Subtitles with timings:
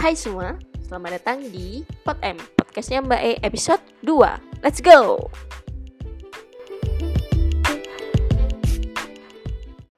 [0.00, 0.56] Hai semua,
[0.88, 4.64] selamat datang di Pod M, podcastnya Mbak E episode 2.
[4.64, 5.28] Let's go!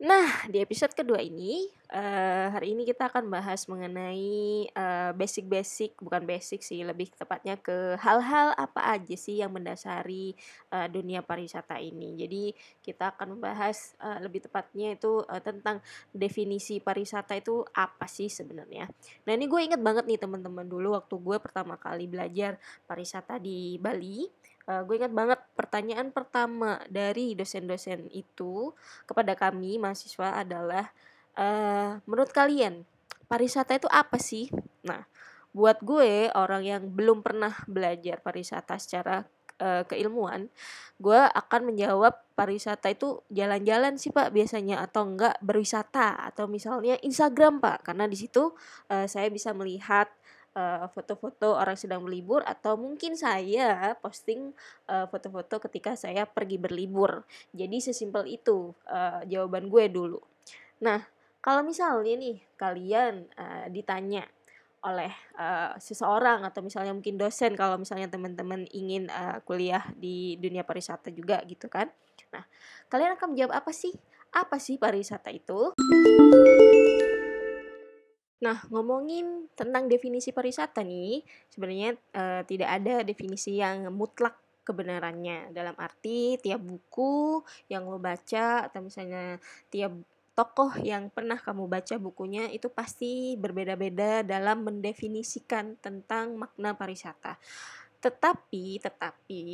[0.03, 6.25] Nah, di episode kedua ini, uh, hari ini kita akan bahas mengenai uh, basic-basic, bukan
[6.25, 10.33] basic sih, lebih tepatnya ke hal-hal apa aja sih yang mendasari
[10.73, 12.17] uh, dunia pariwisata ini.
[12.17, 12.43] Jadi
[12.81, 18.89] kita akan membahas uh, lebih tepatnya itu uh, tentang definisi pariwisata itu apa sih sebenarnya.
[19.29, 22.57] Nah ini gue inget banget nih teman-teman dulu waktu gue pertama kali belajar
[22.89, 24.25] pariwisata di Bali
[24.67, 28.71] uh, gue ingat banget pertanyaan pertama dari dosen-dosen itu
[29.07, 30.91] kepada kami mahasiswa adalah
[31.37, 32.85] uh, menurut kalian
[33.31, 34.53] pariwisata itu apa sih?
[34.85, 35.09] Nah,
[35.53, 39.25] buat gue orang yang belum pernah belajar pariwisata secara
[39.61, 40.49] uh, keilmuan,
[40.97, 47.61] gue akan menjawab pariwisata itu jalan-jalan sih pak biasanya atau enggak berwisata atau misalnya Instagram
[47.61, 48.53] pak karena di situ
[48.89, 50.09] uh, saya bisa melihat
[50.53, 54.53] foto eh, foto-foto orang sedang berlibur atau mungkin saya posting
[54.85, 57.25] foto foto-foto ketika saya pergi berlibur.
[57.57, 60.21] Jadi sesimpel itu uh, jawaban gue dulu.
[60.85, 61.01] Nah,
[61.43, 64.23] kalau misalnya nih kalian uh, ditanya
[64.83, 70.63] oleh uh, seseorang atau misalnya mungkin dosen kalau misalnya teman-teman ingin uh, kuliah di dunia
[70.63, 71.91] pariwisata juga gitu kan.
[72.31, 72.47] Nah,
[72.87, 73.91] kalian akan menjawab apa sih?
[74.31, 75.75] Apa sih pariwisata itu?
[78.43, 85.75] Nah, ngomongin tentang definisi pariwisata nih, sebenarnya uh, tidak ada definisi yang mutlak kebenarannya dalam
[85.75, 89.91] arti tiap buku yang lo baca atau misalnya tiap
[90.33, 97.37] tokoh yang pernah kamu baca bukunya itu pasti berbeda-beda dalam mendefinisikan tentang makna pariwisata.
[98.01, 99.45] Tetapi, tetapi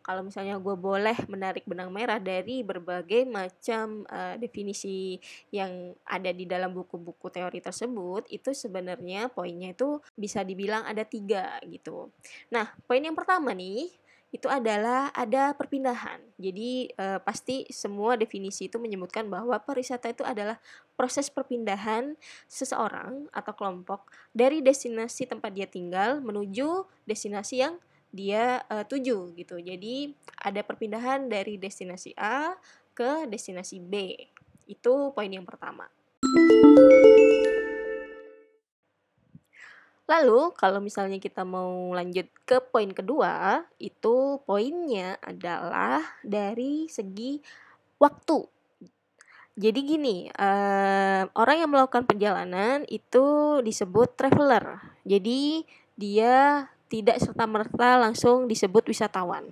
[0.00, 5.20] kalau misalnya gue boleh menarik benang merah dari berbagai macam uh, definisi
[5.52, 11.60] yang ada di dalam buku-buku teori tersebut itu sebenarnya poinnya itu bisa dibilang ada tiga
[11.68, 12.08] gitu
[12.48, 13.92] nah poin yang pertama nih
[14.30, 16.22] itu adalah ada perpindahan.
[16.38, 20.62] Jadi uh, pasti semua definisi itu menyebutkan bahwa pariwisata itu adalah
[20.94, 22.14] proses perpindahan
[22.46, 27.74] seseorang atau kelompok dari destinasi tempat dia tinggal menuju destinasi yang
[28.14, 29.58] dia uh, tuju gitu.
[29.58, 32.54] Jadi ada perpindahan dari destinasi A
[32.94, 34.14] ke destinasi B.
[34.70, 35.90] Itu poin yang pertama.
[40.10, 47.38] Lalu kalau misalnya kita mau lanjut ke poin kedua, itu poinnya adalah dari segi
[48.02, 48.42] waktu.
[49.54, 54.82] Jadi gini, uh, orang yang melakukan perjalanan itu disebut traveler.
[55.06, 55.62] Jadi
[55.94, 59.46] dia tidak serta-merta langsung disebut wisatawan.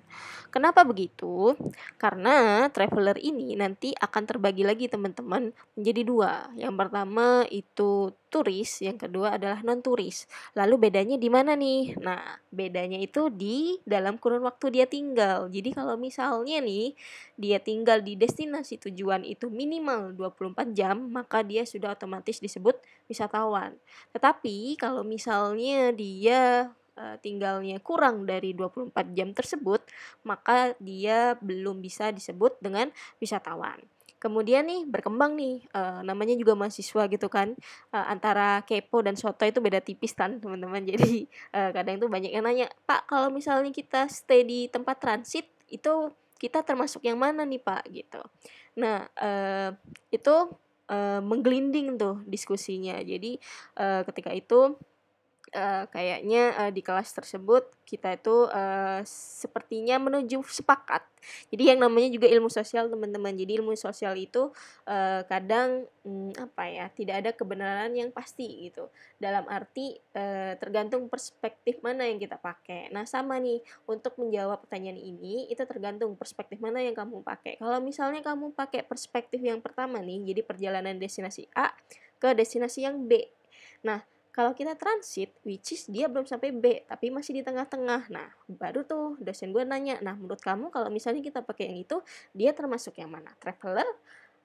[0.51, 1.55] Kenapa begitu?
[2.01, 6.33] Karena traveler ini nanti akan terbagi lagi teman-teman menjadi dua.
[6.59, 10.25] Yang pertama itu turis, yang kedua adalah non turis.
[10.57, 12.01] Lalu bedanya di mana nih?
[12.01, 15.53] Nah, bedanya itu di dalam kurun waktu dia tinggal.
[15.53, 16.97] Jadi kalau misalnya nih
[17.37, 23.77] dia tinggal di destinasi tujuan itu minimal 24 jam, maka dia sudah otomatis disebut wisatawan.
[24.17, 26.73] Tetapi kalau misalnya dia
[27.23, 29.83] tinggalnya kurang dari 24 jam tersebut,
[30.27, 32.91] maka dia belum bisa disebut dengan
[33.23, 33.79] wisatawan.
[34.19, 37.55] Kemudian nih berkembang nih uh, namanya juga mahasiswa gitu kan.
[37.95, 40.83] Uh, antara kepo dan soto itu beda tipis kan teman-teman.
[40.83, 45.47] Jadi uh, kadang tuh banyak yang nanya pak kalau misalnya kita stay di tempat transit
[45.71, 47.87] itu kita termasuk yang mana nih pak?
[47.95, 48.19] Gitu.
[48.83, 49.71] Nah uh,
[50.11, 50.35] itu
[50.91, 52.99] uh, menggelinding tuh diskusinya.
[52.99, 53.39] Jadi
[53.79, 54.75] uh, ketika itu
[55.55, 61.01] uh, kayaknya uh, di kelas tersebut kita itu uh, sepertinya menuju sepakat.
[61.49, 63.33] Jadi yang namanya juga ilmu sosial teman-teman.
[63.33, 64.53] Jadi ilmu sosial itu
[64.85, 68.93] uh, kadang um, apa ya tidak ada kebenaran yang pasti gitu.
[69.17, 72.93] Dalam arti uh, tergantung perspektif mana yang kita pakai.
[72.93, 77.57] Nah sama nih untuk menjawab pertanyaan ini itu tergantung perspektif mana yang kamu pakai.
[77.57, 81.73] Kalau misalnya kamu pakai perspektif yang pertama nih, jadi perjalanan destinasi A
[82.21, 83.25] ke destinasi yang B.
[83.87, 84.03] Nah
[84.39, 88.07] kalau kita transit, which is dia belum sampai B, tapi masih di tengah-tengah.
[88.07, 91.99] Nah, baru tuh dosen gue nanya, nah menurut kamu kalau misalnya kita pakai yang itu,
[92.31, 93.35] dia termasuk yang mana?
[93.43, 93.91] Traveler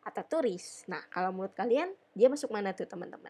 [0.01, 0.81] atau turis?
[0.89, 3.29] Nah, kalau menurut kalian, dia masuk mana tuh teman-teman?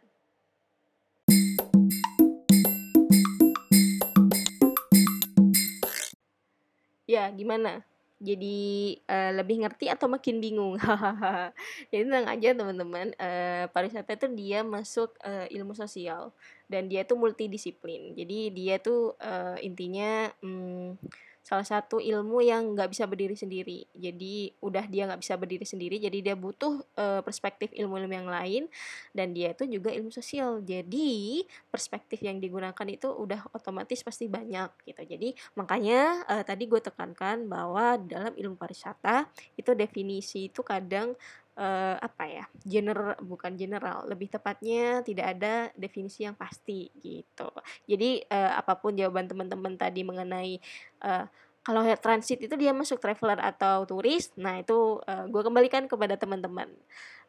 [7.04, 7.84] Ya, gimana?
[8.24, 8.60] Jadi
[9.04, 10.80] uh, lebih ngerti atau makin bingung.
[11.92, 16.32] Jadi tenang aja teman-teman uh, pariwisata itu dia masuk uh, ilmu sosial
[16.72, 18.16] dan dia tuh multidisiplin.
[18.16, 20.96] Jadi dia tuh uh, intinya um,
[21.44, 23.84] salah satu ilmu yang nggak bisa berdiri sendiri.
[23.92, 28.64] Jadi udah dia nggak bisa berdiri sendiri, jadi dia butuh uh, perspektif ilmu-ilmu yang lain
[29.12, 30.64] dan dia itu juga ilmu sosial.
[30.64, 35.04] Jadi perspektif yang digunakan itu udah otomatis pasti banyak gitu.
[35.04, 39.28] Jadi makanya uh, tadi gue tekankan bahwa dalam ilmu pariwisata
[39.60, 41.12] itu definisi itu kadang
[41.58, 47.50] uh, apa ya general bukan general lebih tepatnya tidak ada definisi yang pasti gitu.
[47.86, 50.58] Jadi uh, apa pun jawaban teman-teman tadi mengenai
[51.06, 51.26] uh,
[51.64, 56.70] kalau transit itu dia masuk traveler atau turis nah itu uh, gue kembalikan kepada teman-teman.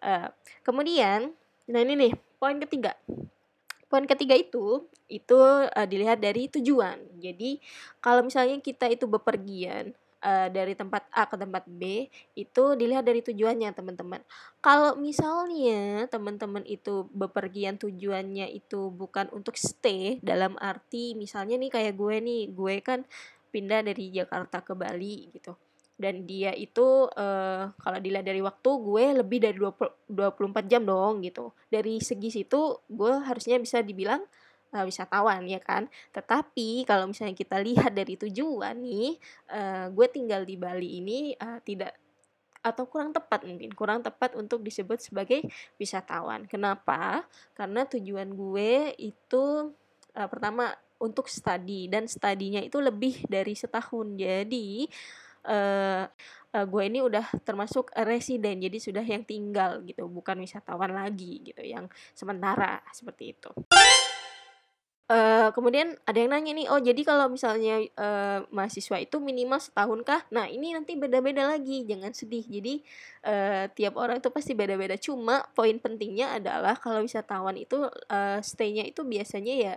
[0.03, 0.29] Uh,
[0.67, 1.33] kemudian
[1.65, 2.97] nah ini nih poin ketiga.
[3.89, 6.99] Poin ketiga itu itu uh, dilihat dari tujuan.
[7.21, 7.61] Jadi
[8.03, 9.95] kalau misalnya kita itu bepergian
[10.25, 14.25] uh, dari tempat A ke tempat B itu dilihat dari tujuannya teman-teman.
[14.65, 21.95] Kalau misalnya teman-teman itu bepergian tujuannya itu bukan untuk stay dalam arti misalnya nih kayak
[21.95, 23.05] gue nih, gue kan
[23.53, 25.55] pindah dari Jakarta ke Bali gitu.
[25.95, 31.23] Dan dia itu uh, kalau dilihat dari waktu gue lebih dari 20, 24 jam dong
[31.23, 31.55] gitu.
[31.71, 34.27] Dari segi situ gue harusnya bisa dibilang
[34.75, 35.87] uh, wisatawan ya kan.
[36.11, 39.15] Tetapi kalau misalnya kita lihat dari tujuan nih,
[39.55, 41.95] uh, gue tinggal di Bali ini uh, tidak
[42.65, 45.45] atau kurang tepat mungkin kurang tepat untuk disebut sebagai
[45.77, 46.49] wisatawan.
[46.49, 47.23] Kenapa?
[47.53, 49.71] Karena tujuan gue itu
[50.17, 54.17] uh, pertama untuk studi dan studinya itu lebih dari setahun.
[54.17, 54.89] Jadi
[55.45, 56.09] uh,
[56.57, 61.61] uh, gue ini udah termasuk residen jadi sudah yang tinggal gitu bukan wisatawan lagi gitu
[61.61, 63.53] yang sementara seperti itu.
[65.05, 70.01] Uh, kemudian ada yang nanya nih, oh jadi kalau misalnya uh, mahasiswa itu minimal setahun
[70.01, 70.25] kah?
[70.33, 72.41] Nah ini nanti beda-beda lagi, jangan sedih.
[72.41, 72.81] Jadi
[73.29, 74.97] uh, tiap orang itu pasti beda-beda.
[74.97, 79.75] Cuma poin pentingnya adalah kalau wisatawan itu uh, stay-nya itu biasanya ya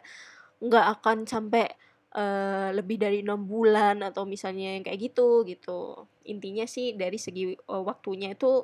[0.64, 1.76] nggak akan sampai
[2.16, 6.08] uh, lebih dari enam bulan atau misalnya yang kayak gitu gitu.
[6.24, 8.64] Intinya sih dari segi uh, waktunya itu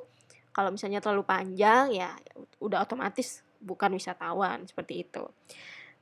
[0.54, 2.16] kalau misalnya terlalu panjang ya
[2.64, 5.28] udah otomatis bukan wisatawan seperti itu.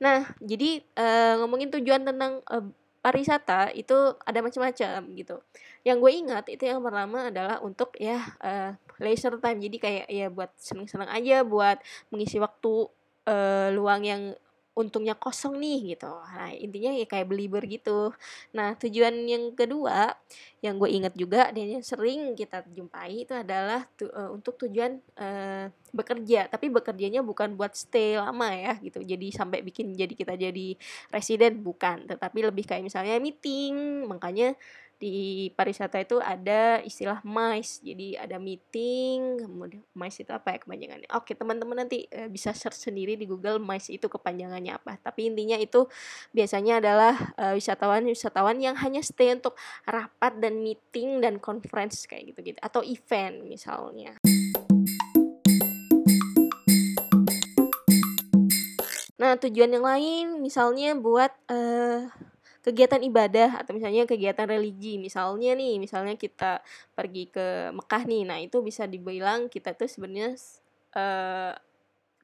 [0.01, 2.65] Nah, jadi uh, ngomongin tujuan tentang uh,
[3.03, 5.35] pariwisata itu ada macam-macam gitu.
[5.83, 8.71] Yang gue ingat itu yang pertama adalah untuk ya uh,
[9.03, 9.59] leisure time.
[9.59, 12.87] Jadi kayak ya buat seneng-seneng aja, buat mengisi waktu
[13.27, 14.21] uh, luang yang
[14.73, 16.09] untungnya kosong nih gitu.
[16.09, 18.09] Nah, intinya ya kayak beliber gitu.
[18.57, 20.17] Nah, tujuan yang kedua
[20.65, 24.97] yang gue ingat juga dan yang sering kita jumpai itu adalah tu, uh, untuk tujuan
[25.19, 29.03] uh, bekerja, tapi bekerjanya bukan buat stay lama ya gitu.
[29.05, 30.67] Jadi sampai bikin jadi kita jadi
[31.13, 34.07] residen bukan, tetapi lebih kayak misalnya meeting.
[34.09, 34.57] Makanya
[35.03, 37.83] di pariwisata itu ada istilah MICE.
[37.83, 41.11] Jadi ada meeting, kemudian MICE itu apa ya kepanjangannya?
[41.11, 44.95] Oke, teman-teman nanti e, bisa search sendiri di Google MICE itu kepanjangannya apa.
[45.03, 45.83] Tapi intinya itu
[46.31, 52.79] biasanya adalah wisatawan-wisatawan yang hanya stay untuk rapat dan meeting dan conference kayak gitu-gitu atau
[52.79, 54.15] event misalnya.
[59.23, 62.11] Nah, tujuan yang lain misalnya buat uh,
[62.63, 64.95] kegiatan ibadah atau misalnya kegiatan religi.
[64.95, 66.63] Misalnya nih misalnya kita
[66.95, 68.23] pergi ke Mekah nih.
[68.23, 70.39] Nah itu bisa dibilang kita tuh sebenarnya
[70.95, 71.53] uh,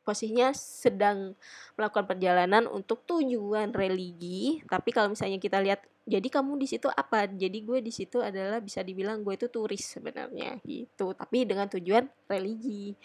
[0.07, 1.35] posisinya sedang
[1.75, 4.63] melakukan perjalanan untuk tujuan religi.
[4.63, 7.29] Tapi kalau misalnya kita lihat jadi kamu di situ apa?
[7.29, 11.13] Jadi gue di situ adalah bisa dibilang gue itu turis sebenarnya gitu.
[11.13, 12.95] Tapi dengan tujuan religi.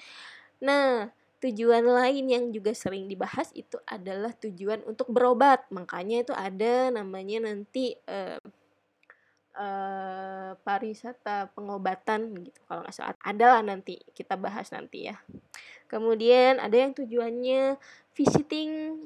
[0.63, 1.11] Nah
[1.45, 5.69] tujuan lain yang juga sering dibahas itu adalah tujuan untuk berobat.
[5.69, 8.41] Makanya itu ada namanya nanti uh,
[9.53, 13.17] uh, pariwisata pengobatan gitu kalau nggak salah.
[13.21, 15.21] Adalah nanti kita bahas nanti ya.
[15.85, 17.77] Kemudian ada yang tujuannya
[18.17, 19.05] visiting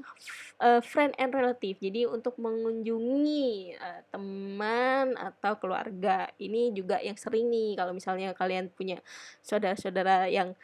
[0.62, 1.74] uh, friend and relative.
[1.82, 6.30] Jadi untuk mengunjungi uh, teman atau keluarga.
[6.38, 9.02] Ini juga yang sering nih kalau misalnya kalian punya
[9.42, 10.54] saudara-saudara yang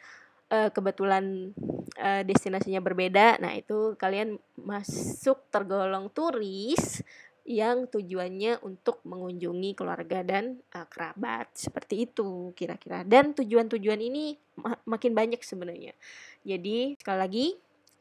[0.49, 1.53] uh, kebetulan
[1.97, 7.01] uh, destinasinya berbeda, nah itu kalian masuk tergolong turis
[7.45, 11.53] yang tujuannya untuk mengunjungi keluarga dan uh, kerabat.
[11.53, 13.05] Seperti itu kira-kira.
[13.05, 15.93] Dan tujuan-tujuan ini mak makin banyak sebenarnya.
[16.41, 17.45] Jadi sekali lagi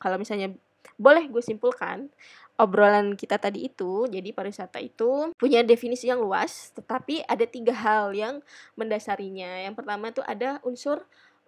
[0.01, 0.49] kalau misalnya
[0.97, 2.09] boleh gue simpulkan
[2.55, 8.17] obrolan kita tadi itu jadi pariwisata itu punya definisi yang luas tetapi ada tiga hal
[8.17, 8.41] yang
[8.81, 9.69] mendasarinya.
[9.69, 11.05] Yang pertama itu ada unsur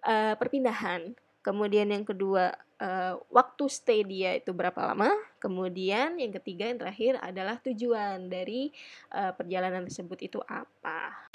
[0.07, 1.11] uh, perpindahan.
[1.43, 5.11] Kemudian yang kedua uh, waktu stay dia itu berapa lama.
[5.37, 8.71] Kemudian yang ketiga yang terakhir adalah tujuan dari
[9.11, 11.29] uh, perjalanan tersebut itu apa.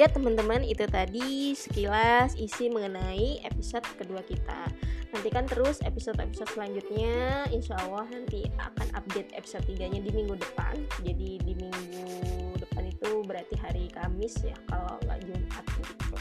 [0.00, 4.72] Ya teman-teman itu tadi sekilas isi mengenai episode kedua kita
[5.12, 10.80] Nantikan terus episode-episode selanjutnya Insya Allah nanti akan update episode 3 nya di minggu depan
[11.04, 12.08] Jadi di minggu
[12.56, 12.71] depan
[13.02, 16.14] itu berarti hari Kamis ya Kalau nggak Jumat gitu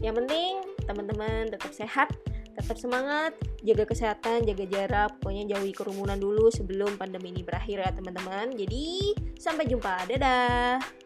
[0.00, 0.52] Yang penting
[0.88, 2.08] teman-teman tetap sehat
[2.52, 3.32] tetap semangat,
[3.64, 8.52] jaga kesehatan, jaga jarak, pokoknya jauhi kerumunan dulu sebelum pandemi ini berakhir ya teman-teman.
[8.52, 10.04] Jadi, sampai jumpa.
[10.04, 11.01] Dadah.